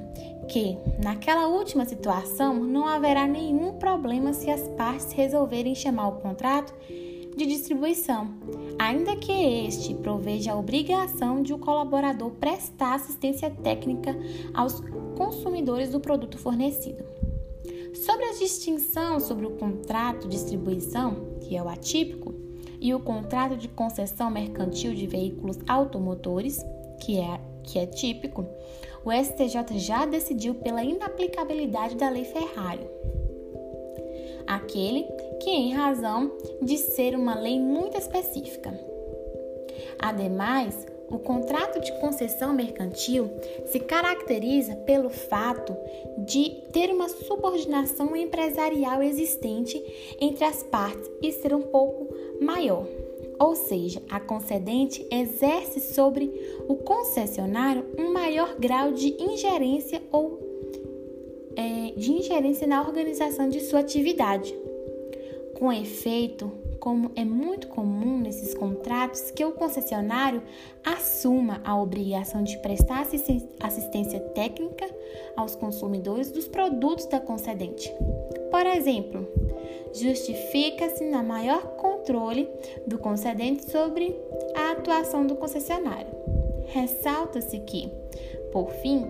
que, 0.49 0.77
naquela 1.01 1.47
última 1.47 1.85
situação, 1.85 2.55
não 2.55 2.85
haverá 2.85 3.25
nenhum 3.25 3.73
problema 3.73 4.33
se 4.33 4.49
as 4.49 4.67
partes 4.69 5.13
resolverem 5.13 5.73
chamar 5.73 6.09
o 6.09 6.17
contrato 6.17 6.73
de 7.37 7.45
distribuição, 7.45 8.29
ainda 8.77 9.15
que 9.15 9.31
este 9.31 9.93
proveja 9.93 10.51
a 10.51 10.57
obrigação 10.57 11.41
de 11.41 11.53
o 11.53 11.57
colaborador 11.57 12.31
prestar 12.31 12.95
assistência 12.95 13.49
técnica 13.49 14.13
aos 14.53 14.81
consumidores 15.15 15.91
do 15.91 15.99
produto 16.01 16.37
fornecido. 16.37 17.05
Sobre 17.93 18.25
a 18.25 18.33
distinção 18.33 19.19
sobre 19.19 19.45
o 19.45 19.51
contrato 19.51 20.27
de 20.27 20.35
distribuição, 20.35 21.37
que 21.41 21.55
é 21.55 21.63
o 21.63 21.69
atípico, 21.69 22.33
e 22.81 22.95
o 22.95 22.99
contrato 22.99 23.55
de 23.55 23.67
concessão 23.67 24.31
mercantil 24.31 24.95
de 24.95 25.05
veículos 25.05 25.59
automotores, 25.67 26.59
que 26.99 27.19
é, 27.19 27.39
que 27.63 27.77
é 27.77 27.85
típico, 27.85 28.45
o 29.05 29.11
STJ 29.11 29.77
já 29.77 30.05
decidiu 30.05 30.55
pela 30.55 30.83
inaplicabilidade 30.83 31.95
da 31.95 32.09
Lei 32.09 32.25
Ferrari. 32.25 32.87
Aquele 34.47 35.03
que, 35.39 35.49
em 35.51 35.73
razão 35.73 36.31
de 36.61 36.77
ser 36.77 37.15
uma 37.15 37.35
lei 37.35 37.59
muito 37.59 37.97
específica. 37.97 38.77
Ademais, 39.99 40.87
o 41.11 41.19
contrato 41.19 41.79
de 41.81 41.91
concessão 41.99 42.53
mercantil 42.53 43.29
se 43.65 43.79
caracteriza 43.79 44.75
pelo 44.77 45.09
fato 45.09 45.75
de 46.17 46.49
ter 46.71 46.89
uma 46.89 47.09
subordinação 47.09 48.15
empresarial 48.15 49.03
existente 49.03 49.83
entre 50.19 50.45
as 50.45 50.63
partes 50.63 51.09
e 51.21 51.31
ser 51.31 51.53
um 51.53 51.61
pouco 51.61 52.07
maior. 52.41 52.87
Ou 53.39 53.55
seja, 53.55 54.01
a 54.09 54.19
concedente 54.19 55.05
exerce 55.11 55.79
sobre 55.79 56.31
o 56.67 56.75
concessionário 56.75 57.85
um 57.97 58.13
maior 58.13 58.55
grau 58.57 58.91
de 58.91 59.15
ingerência 59.21 60.01
ou 60.11 60.39
é, 61.55 61.91
de 61.97 62.11
ingerência 62.11 62.67
na 62.67 62.81
organização 62.81 63.49
de 63.49 63.59
sua 63.59 63.79
atividade. 63.79 64.55
Com 65.57 65.71
efeito, 65.73 66.51
como 66.81 67.11
é 67.15 67.23
muito 67.23 67.67
comum 67.67 68.17
nesses 68.17 68.55
contratos 68.55 69.29
que 69.29 69.45
o 69.45 69.51
concessionário 69.51 70.41
assuma 70.83 71.61
a 71.63 71.79
obrigação 71.79 72.43
de 72.43 72.57
prestar 72.57 73.07
assistência 73.59 74.19
técnica 74.19 74.89
aos 75.37 75.55
consumidores 75.55 76.31
dos 76.31 76.47
produtos 76.47 77.05
da 77.05 77.19
concedente. 77.19 77.93
Por 78.49 78.65
exemplo, 78.65 79.27
justifica-se 79.93 81.05
na 81.05 81.21
maior 81.21 81.61
controle 81.77 82.49
do 82.87 82.97
concedente 82.97 83.69
sobre 83.69 84.19
a 84.55 84.71
atuação 84.71 85.25
do 85.25 85.35
concessionário. 85.35 86.11
Ressalta-se 86.65 87.59
que, 87.59 87.91
por 88.51 88.71
fim, 88.71 89.05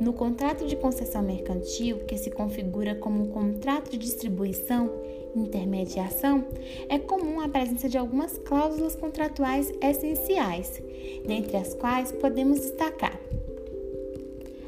no 0.00 0.12
contrato 0.12 0.66
de 0.66 0.74
concessão 0.74 1.22
mercantil, 1.22 1.98
que 2.06 2.18
se 2.18 2.30
configura 2.30 2.96
como 2.96 3.22
um 3.22 3.28
contrato 3.28 3.92
de 3.92 3.98
distribuição 3.98 4.90
intermediação, 5.34 6.44
é 6.88 6.98
comum 6.98 7.40
a 7.40 7.48
presença 7.48 7.88
de 7.88 7.98
algumas 7.98 8.38
cláusulas 8.38 8.94
contratuais 8.94 9.72
essenciais, 9.80 10.82
dentre 11.26 11.56
as 11.56 11.74
quais 11.74 12.12
podemos 12.12 12.60
destacar 12.60 13.18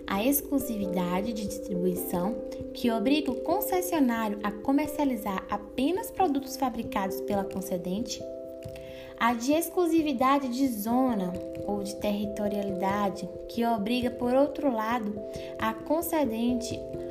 a 0.07 0.25
exclusividade 0.25 1.33
de 1.33 1.47
distribuição, 1.47 2.37
que 2.73 2.91
obriga 2.91 3.33
o 3.33 3.41
concessionário 3.41 4.39
a 4.43 4.53
comercializar 4.53 5.45
apenas 5.51 6.11
produtos 6.11 6.57
fabricados 6.57 7.21
pela 7.23 7.45
concedente, 7.45 8.23
a 9.19 9.35
de 9.35 9.53
exclusividade 9.53 10.49
de 10.49 10.69
zona 10.69 11.33
ou 11.67 11.83
de 11.83 11.97
territorialidade, 11.97 13.29
que 13.49 13.65
obriga, 13.65 14.11
por 14.11 14.33
outro 14.35 14.71
lado, 14.73 15.19
a 15.59 15.73
concedente 15.75 16.79
a 16.79 17.06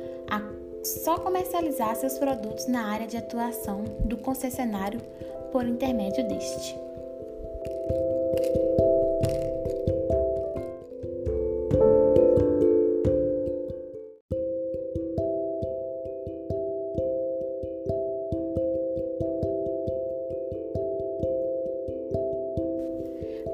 só 0.86 1.18
comercializar 1.18 1.96
seus 1.96 2.18
produtos 2.18 2.66
na 2.66 2.86
área 2.86 3.06
de 3.06 3.16
atuação 3.16 3.84
do 4.04 4.16
concessionário 4.16 5.00
por 5.50 5.66
intermédio 5.66 6.26
deste. 6.28 6.78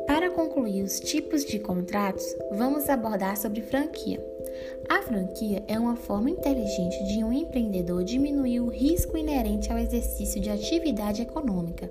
Para 0.07 0.31
concluir 0.31 0.83
os 0.83 1.01
tipos 1.01 1.45
de 1.45 1.59
contratos, 1.59 2.25
vamos 2.51 2.89
abordar 2.89 3.37
sobre 3.37 3.63
franquia. 3.63 4.32
A 4.93 5.01
franquia 5.01 5.65
é 5.67 5.79
uma 5.79 5.97
forma 5.97 6.29
inteligente 6.29 7.03
de 7.05 7.25
um 7.25 7.33
empreendedor 7.33 8.05
diminuir 8.05 8.61
o 8.61 8.69
risco 8.69 9.17
inerente 9.17 9.73
ao 9.73 9.79
exercício 9.79 10.39
de 10.39 10.51
atividade 10.51 11.23
econômica, 11.23 11.91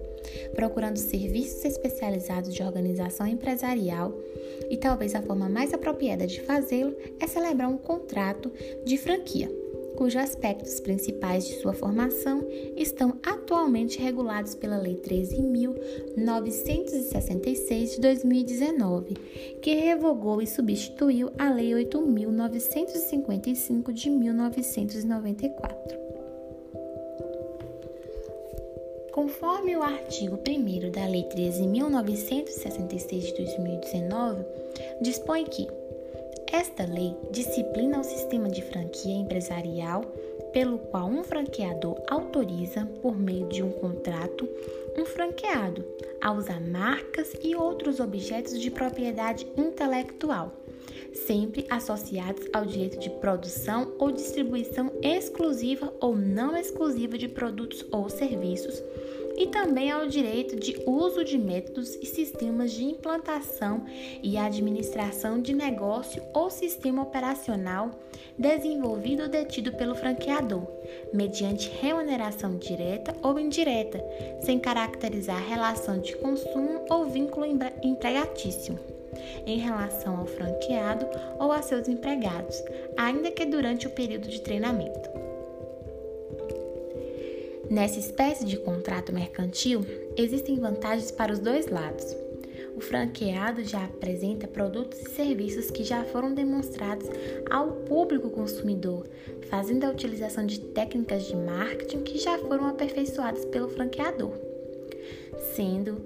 procurando 0.53 0.97
serviços 0.97 1.65
especializados 1.65 2.53
de 2.53 2.61
organização 2.61 3.25
empresarial, 3.25 4.13
e 4.69 4.77
talvez 4.77 5.15
a 5.15 5.21
forma 5.23 5.49
mais 5.49 5.73
apropriada 5.73 6.27
de 6.27 6.41
fazê-lo 6.41 6.95
é 7.19 7.25
celebrar 7.25 7.69
um 7.69 7.77
contrato 7.77 8.51
de 8.85 8.99
franquia 8.99 9.49
cujos 10.01 10.19
aspectos 10.19 10.79
principais 10.79 11.45
de 11.45 11.61
sua 11.61 11.73
formação 11.73 12.43
estão 12.75 13.19
atualmente 13.21 13.99
regulados 13.99 14.55
pela 14.55 14.79
Lei 14.79 14.95
13.966 14.95 17.93
de 17.93 18.01
2019, 18.01 19.13
que 19.61 19.75
revogou 19.75 20.41
e 20.41 20.47
substituiu 20.47 21.29
a 21.37 21.53
Lei 21.53 21.73
8.955 21.85 23.93
de 23.93 24.09
1994. 24.09 26.01
Conforme 29.11 29.77
o 29.77 29.83
artigo 29.83 30.35
1 30.37 30.89
da 30.89 31.05
Lei 31.05 31.25
13.966 31.25 33.19
de 33.19 33.35
2019, 33.35 34.43
dispõe 34.99 35.45
que 35.45 35.67
esta 36.51 36.85
lei 36.85 37.15
disciplina 37.31 37.99
o 37.99 38.03
sistema 38.03 38.49
de 38.49 38.61
franquia 38.61 39.15
empresarial 39.15 40.01
pelo 40.51 40.77
qual 40.77 41.07
um 41.07 41.23
franqueador 41.23 41.95
autoriza, 42.09 42.85
por 43.01 43.17
meio 43.17 43.47
de 43.47 43.63
um 43.63 43.71
contrato, 43.71 44.47
um 44.97 45.05
franqueado 45.05 45.85
a 46.21 46.31
usar 46.31 46.59
marcas 46.59 47.33
e 47.41 47.55
outros 47.55 48.01
objetos 48.01 48.59
de 48.59 48.69
propriedade 48.69 49.47
intelectual, 49.55 50.51
sempre 51.13 51.65
associados 51.69 52.45
ao 52.51 52.65
direito 52.65 52.99
de 52.99 53.09
produção 53.09 53.93
ou 53.97 54.11
distribuição 54.11 54.91
exclusiva 55.01 55.93
ou 56.01 56.17
não 56.17 56.57
exclusiva 56.57 57.17
de 57.17 57.29
produtos 57.29 57.85
ou 57.89 58.09
serviços 58.09 58.83
e 59.37 59.47
também 59.47 59.91
ao 59.91 60.07
direito 60.07 60.55
de 60.55 60.81
uso 60.85 61.23
de 61.23 61.37
métodos 61.37 61.95
e 61.95 62.05
sistemas 62.05 62.71
de 62.71 62.83
implantação 62.83 63.85
e 64.21 64.37
administração 64.37 65.41
de 65.41 65.53
negócio 65.53 66.21
ou 66.33 66.49
sistema 66.49 67.01
operacional 67.01 67.91
desenvolvido 68.37 69.23
ou 69.23 69.29
detido 69.29 69.71
pelo 69.73 69.95
franqueador, 69.95 70.65
mediante 71.13 71.69
remuneração 71.81 72.57
direta 72.57 73.15
ou 73.21 73.39
indireta, 73.39 74.03
sem 74.41 74.59
caracterizar 74.59 75.47
relação 75.47 75.99
de 75.99 76.15
consumo 76.17 76.85
ou 76.89 77.05
vínculo 77.05 77.45
empregatício 77.83 78.79
em 79.45 79.59
relação 79.59 80.17
ao 80.17 80.25
franqueado 80.25 81.05
ou 81.39 81.51
a 81.51 81.61
seus 81.61 81.87
empregados, 81.87 82.63
ainda 82.97 83.31
que 83.31 83.45
durante 83.45 83.87
o 83.87 83.91
período 83.91 84.27
de 84.27 84.41
treinamento. 84.41 85.20
Nessa 87.71 87.99
espécie 87.99 88.43
de 88.43 88.57
contrato 88.57 89.13
mercantil, 89.13 89.85
existem 90.17 90.59
vantagens 90.59 91.09
para 91.09 91.31
os 91.31 91.39
dois 91.39 91.67
lados. 91.67 92.05
O 92.75 92.81
franqueado 92.81 93.63
já 93.63 93.85
apresenta 93.85 94.45
produtos 94.45 94.99
e 94.99 95.09
serviços 95.11 95.71
que 95.71 95.85
já 95.85 96.03
foram 96.03 96.33
demonstrados 96.33 97.07
ao 97.49 97.71
público 97.71 98.29
consumidor, 98.29 99.07
fazendo 99.49 99.85
a 99.85 99.89
utilização 99.89 100.45
de 100.45 100.59
técnicas 100.59 101.23
de 101.23 101.33
marketing 101.33 102.03
que 102.03 102.17
já 102.17 102.37
foram 102.39 102.67
aperfeiçoadas 102.67 103.45
pelo 103.45 103.69
franqueador, 103.69 104.33
sendo 105.55 106.01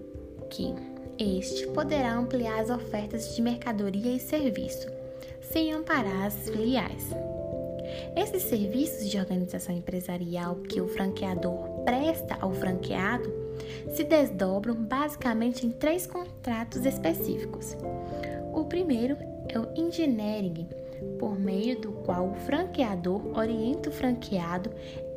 que 0.51 0.71
este 1.17 1.65
poderá 1.69 2.15
ampliar 2.15 2.59
as 2.59 2.69
ofertas 2.69 3.35
de 3.35 3.41
mercadoria 3.41 4.15
e 4.15 4.19
serviço, 4.19 4.87
sem 5.41 5.73
amparar 5.73 6.27
as 6.27 6.47
filiais. 6.47 7.09
Esses 8.15 8.43
serviços 8.43 9.09
de 9.09 9.17
organização 9.17 9.75
empresarial 9.75 10.55
que 10.55 10.81
o 10.81 10.87
franqueador 10.87 11.83
presta 11.83 12.37
ao 12.39 12.53
franqueado 12.53 13.31
se 13.93 14.03
desdobram 14.03 14.75
basicamente 14.75 15.65
em 15.65 15.71
três 15.71 16.05
contratos 16.05 16.85
específicos. 16.85 17.75
O 18.53 18.65
primeiro 18.65 19.17
é 19.47 19.59
o 19.59 19.67
engineering, 19.75 20.67
por 21.19 21.39
meio 21.39 21.79
do 21.79 21.91
qual 21.91 22.29
o 22.29 22.35
franqueador 22.35 23.37
orienta 23.37 23.89
o 23.89 23.93
franqueado 23.93 24.71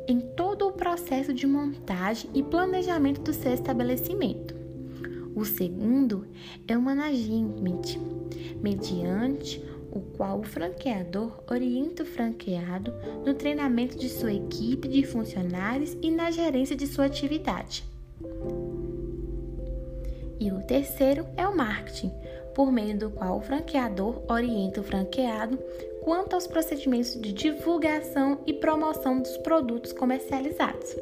em 0.07 0.19
todo 0.19 0.67
o 0.67 0.73
processo 0.73 1.33
de 1.33 1.45
montagem 1.45 2.29
e 2.33 2.41
planejamento 2.41 3.21
do 3.21 3.33
seu 3.33 3.53
estabelecimento. 3.53 4.55
O 5.35 5.45
segundo 5.45 6.27
é 6.67 6.77
o 6.77 6.81
management, 6.81 7.81
mediante 8.61 9.63
o 9.91 9.99
qual 10.15 10.39
o 10.39 10.43
franqueador 10.43 11.43
orienta 11.49 12.03
o 12.03 12.05
franqueado 12.05 12.93
no 13.25 13.33
treinamento 13.33 13.97
de 13.97 14.09
sua 14.09 14.33
equipe 14.33 14.87
de 14.87 15.03
funcionários 15.03 15.97
e 16.01 16.11
na 16.11 16.31
gerência 16.31 16.75
de 16.75 16.87
sua 16.87 17.05
atividade. 17.05 17.83
E 20.39 20.51
o 20.51 20.61
terceiro 20.61 21.25
é 21.35 21.47
o 21.47 21.55
marketing, 21.55 22.11
por 22.55 22.71
meio 22.71 22.97
do 22.97 23.09
qual 23.09 23.37
o 23.37 23.41
franqueador 23.41 24.23
orienta 24.29 24.81
o 24.81 24.83
franqueado 24.83 25.59
quanto 26.03 26.33
aos 26.33 26.47
procedimentos 26.47 27.19
de 27.19 27.33
divulgação 27.33 28.39
e 28.45 28.53
promoção 28.53 29.21
dos 29.21 29.37
produtos 29.37 29.91
comercializados. 29.91 30.95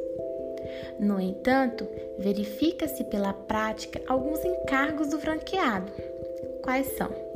No 1.00 1.19
entanto, 1.19 1.88
verifica-se 2.17 3.04
pela 3.06 3.32
prática 3.32 4.02
alguns 4.08 4.43
encargos 4.43 5.10
do 5.10 5.19
franqueado. 5.19 5.91
Quais 6.63 6.88
são? 6.97 7.27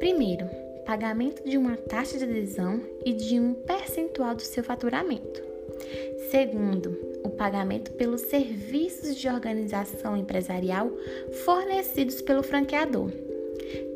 Primeiro, 0.00 0.48
pagamento 0.86 1.48
de 1.48 1.56
uma 1.58 1.76
taxa 1.76 2.18
de 2.18 2.24
adesão 2.24 2.80
e 3.04 3.12
de 3.12 3.38
um 3.38 3.52
percentual 3.52 4.34
do 4.34 4.42
seu 4.42 4.64
faturamento. 4.64 5.42
Segundo, 6.30 6.98
o 7.22 7.28
pagamento 7.28 7.92
pelos 7.92 8.22
serviços 8.22 9.14
de 9.14 9.28
organização 9.28 10.16
empresarial 10.16 10.90
fornecidos 11.44 12.22
pelo 12.22 12.42
franqueador. 12.42 13.10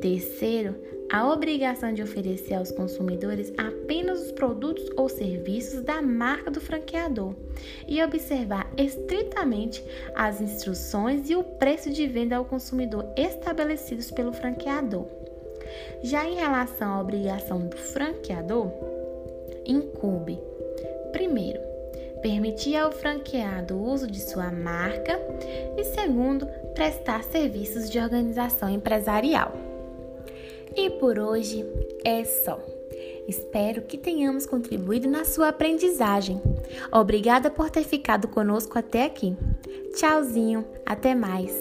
Terceiro, 0.00 0.76
a 1.10 1.32
obrigação 1.32 1.92
de 1.92 2.02
oferecer 2.02 2.54
aos 2.54 2.70
consumidores 2.70 3.52
apenas 3.56 4.20
os 4.20 4.32
produtos 4.32 4.84
ou 4.96 5.08
serviços 5.08 5.80
da 5.80 6.02
marca 6.02 6.50
do 6.50 6.60
franqueador 6.60 7.34
e 7.88 8.02
observar 8.02 8.70
estritamente 8.76 9.82
as 10.14 10.40
instruções 10.40 11.30
e 11.30 11.34
o 11.34 11.42
preço 11.42 11.90
de 11.90 12.06
venda 12.06 12.36
ao 12.36 12.44
consumidor 12.44 13.06
estabelecidos 13.16 14.10
pelo 14.10 14.32
franqueador. 14.32 15.06
Já 16.02 16.26
em 16.26 16.34
relação 16.34 16.94
à 16.94 17.00
obrigação 17.00 17.66
do 17.66 17.76
franqueador, 17.76 18.70
incumbe, 19.66 20.38
primeiro, 21.12 21.60
permitir 22.22 22.76
ao 22.76 22.90
franqueado 22.90 23.74
o 23.76 23.90
uso 23.90 24.06
de 24.06 24.20
sua 24.20 24.50
marca 24.50 25.20
e, 25.76 25.84
segundo, 25.84 26.46
prestar 26.74 27.22
serviços 27.24 27.90
de 27.90 27.98
organização 27.98 28.68
empresarial. 28.68 29.52
E 30.76 30.90
por 30.90 31.18
hoje 31.18 31.64
é 32.04 32.24
só. 32.24 32.58
Espero 33.28 33.82
que 33.82 33.96
tenhamos 33.96 34.44
contribuído 34.44 35.08
na 35.08 35.24
sua 35.24 35.48
aprendizagem. 35.48 36.40
Obrigada 36.92 37.50
por 37.50 37.70
ter 37.70 37.84
ficado 37.84 38.28
conosco 38.28 38.78
até 38.78 39.04
aqui. 39.04 39.36
Tchauzinho, 39.94 40.64
até 40.84 41.14
mais. 41.14 41.58